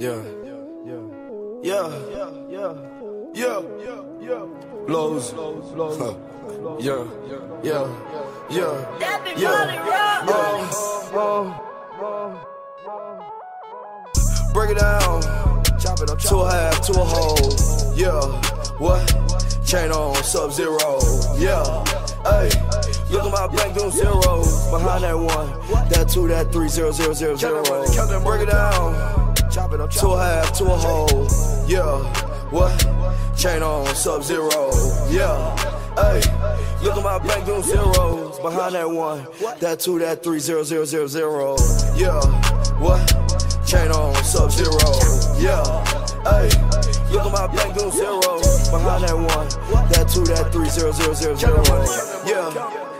[0.00, 0.16] Yeah.
[0.82, 1.04] Yeah.
[1.62, 2.72] Yeah.
[3.34, 3.60] Yeah.
[4.18, 4.46] Yeah.
[4.88, 5.32] Lows.
[5.36, 6.14] Huh.
[6.80, 7.04] Yeah.
[7.62, 7.84] Yeah.
[8.48, 8.72] Yeah.
[8.98, 9.50] That be Yeah.
[9.50, 10.24] Molly Rock.
[11.12, 11.52] Oh.
[14.54, 15.20] Break it down.
[15.78, 16.18] Chop it up.
[16.18, 17.52] To a half, to a whole.
[17.94, 18.24] Yeah.
[18.78, 19.04] What?
[19.66, 20.98] Chain on sub zero.
[21.36, 21.84] Yeah.
[22.24, 22.50] Hey.
[23.10, 24.70] Look at my bank doing zeros.
[24.70, 25.48] Behind that one.
[25.88, 27.62] That two, that three, zero, zero, zero, zero.
[28.22, 29.34] Break it down.
[29.50, 29.90] Chop it up.
[29.90, 31.26] To a half, to a whole.
[31.66, 31.98] Yeah.
[32.50, 32.78] What?
[33.36, 34.70] Chain on sub zero.
[35.10, 35.56] Yeah.
[35.96, 36.20] Hey.
[36.82, 38.38] Look at my bank doing zeros.
[38.40, 39.26] Behind that one.
[39.60, 41.56] That two, that three, zero, zero, zero, zero.
[41.96, 42.20] Yeah.
[42.78, 43.06] What?
[43.66, 44.78] Chain on sub zero.
[45.38, 45.64] Yeah.
[46.24, 46.69] Hey.
[47.40, 48.68] My bank doing zeros.
[48.68, 49.48] Behind that one.
[49.88, 51.62] That two, that three, zero, zero, zero, zero.
[52.28, 52.52] Yeah.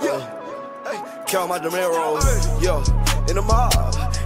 [0.00, 1.24] Yeah.
[1.28, 2.16] Count my dinero.
[2.56, 2.80] Yeah.
[3.28, 3.76] In the mob.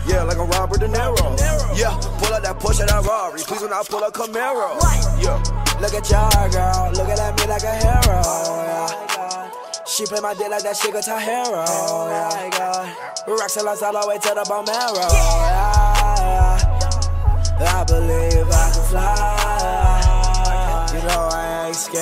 [0.06, 1.34] Yeah, like a Robert De Niro.
[1.76, 3.40] Yeah, pull up that Porsche, that Rari.
[3.42, 4.78] Please when I pull up Camaro.
[5.18, 5.42] Yeah.
[5.82, 6.92] Look at y'all, girl.
[6.94, 8.22] Looking at me like a hero.
[8.62, 9.50] Yeah.
[9.86, 11.04] She play my dick like that shit got.
[11.08, 11.34] Yeah.
[13.26, 15.02] Rocks and lights all the way to the bone marrow.
[15.02, 15.96] Yeah.
[17.58, 18.35] I believe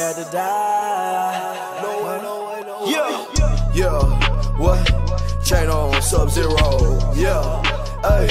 [0.05, 1.81] scared to die.
[1.83, 2.93] No way, no way, no way.
[2.93, 3.73] Yeah.
[3.75, 4.59] Yeah.
[4.59, 5.45] What?
[5.45, 6.99] Chain on sub zero.
[7.15, 7.63] Yeah.
[8.03, 8.29] Hey.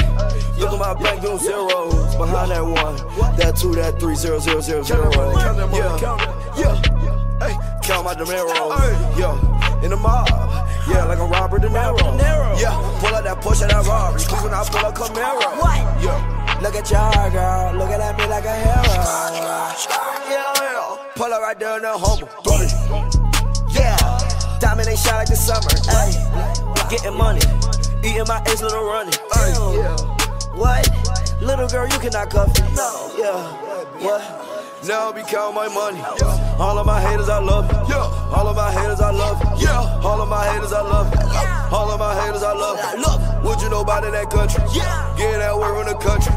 [0.58, 2.16] Look at my bank doing zeros.
[2.16, 2.96] Behind that one.
[3.38, 5.12] That two, that three, zero, zero, zero, zero.
[5.12, 5.98] Yeah.
[6.58, 6.76] Yeah.
[7.40, 7.56] Hey.
[7.84, 8.54] Count my dinero.
[9.18, 9.84] Yeah.
[9.84, 10.30] In the mob.
[10.88, 12.20] Yeah, like a Robert De Niro.
[12.60, 12.76] Yeah.
[13.00, 14.20] Pull up that Porsche, that Rari.
[14.20, 15.58] Please when I pull up Camaro.
[15.58, 16.04] What?
[16.04, 16.60] Yeah.
[16.62, 17.74] Look at y'all, girl.
[17.76, 20.12] Looking at me like a hero.
[21.59, 21.78] Yeah, yeah.
[21.78, 22.30] There in the humble.
[23.73, 24.59] Yeah.
[24.59, 25.70] Diamond ain't shine like the summer.
[25.92, 26.90] Ayy.
[26.90, 27.42] Getting money.
[28.04, 29.14] Eating my ace little running.
[29.14, 29.78] Ayy.
[29.78, 29.98] Yeah.
[30.56, 30.90] What?
[31.42, 32.76] Little girl, you cannot cuff me.
[32.76, 33.12] No.
[33.18, 34.04] Yeah.
[34.04, 34.88] What?
[34.88, 36.00] Now be counting my money.
[36.59, 37.75] All of my haters, I love it.
[37.90, 38.34] Yeah.
[38.36, 39.64] All of my haters, I love it.
[39.64, 40.02] Yeah.
[40.03, 41.19] All of my haters, I love it.
[41.74, 43.00] All of my haters, I love it.
[43.00, 44.64] Look, what you know about in that country?
[44.75, 45.16] Yeah.
[45.18, 46.34] Getting that work in the country.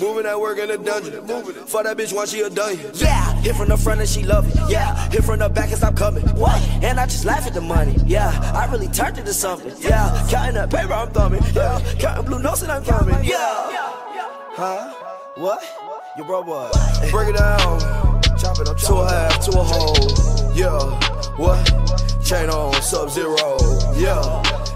[0.00, 1.26] Moving that work in the dungeon.
[1.26, 1.68] Moving it.
[1.68, 2.90] For that bitch once she a dungeon.
[2.94, 4.70] Yeah, hit from the front and she love it.
[4.70, 6.24] Yeah, hit from the back and stop coming.
[6.36, 6.60] What?
[6.82, 7.96] And I just laugh at the money.
[8.06, 9.72] Yeah, I really turned it to something.
[9.80, 11.42] Yeah, counting that paper I'm thumbing.
[11.54, 13.16] Yeah, counting blue notes and I'm coming.
[13.24, 13.38] Yeah.
[14.56, 14.92] Huh?
[15.36, 15.62] What?
[16.16, 16.70] Your bro boy.
[17.10, 18.03] Break it down.
[18.54, 18.76] Chop it up.
[18.76, 20.54] To a half, to a whole.
[20.54, 20.78] Yeah.
[21.36, 21.66] What?
[22.24, 23.58] Chain on sub zero.
[23.96, 24.22] Yeah.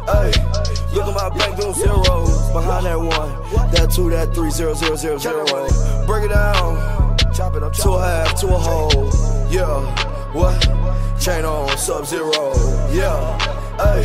[0.05, 0.33] Hey.
[0.93, 2.51] Look at my bank doing zeros.
[2.53, 3.71] Behind that one.
[3.71, 5.45] That two, that three, zero, zero, zero, zero.
[6.07, 7.17] Break it down.
[7.33, 7.73] Chop it up.
[7.75, 9.11] To a half, to a whole.
[9.49, 10.33] Yeah.
[10.33, 10.61] What?
[11.21, 12.33] Chain on sub zero.
[12.91, 13.39] Yeah.
[13.77, 14.03] Hey.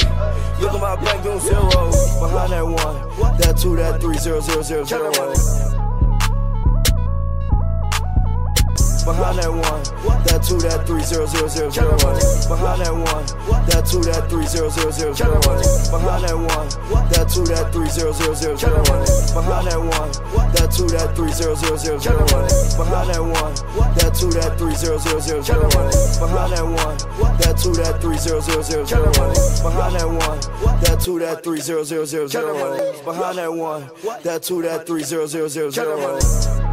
[0.62, 2.20] Look at my bank doing zeros.
[2.20, 3.38] Behind that one.
[3.40, 5.83] That two, that three, zero, zero, zero, zero.
[9.04, 9.84] Behind that one,
[10.24, 11.92] that two, that three, zero, zero, zero, zero.
[12.00, 13.26] Behind that one,
[13.68, 15.40] that two, that three, zero, zero, zero, zero.
[15.92, 16.68] Behind that one,
[17.12, 18.80] that two, that three, zero, zero, zero, zero.
[18.80, 20.12] Behind that one,
[20.56, 22.24] that two, that three, zero, zero, zero, zero.
[22.24, 23.54] Behind that one,
[24.00, 25.68] that two, that three, zero, zero, zero, zero.
[25.68, 26.96] Behind that one,
[27.44, 29.12] that two, that three, zero, zero, zero, zero.
[29.12, 30.40] Behind that one,
[30.80, 33.04] that two, that three, zero, zero, zero, zero.
[33.04, 33.90] Behind that one,
[34.24, 36.73] that two, that three, zero, zero, zero, zero.